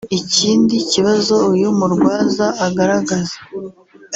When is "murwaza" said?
1.77-2.47